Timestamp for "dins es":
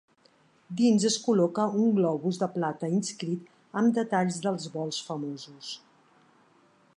0.77-1.17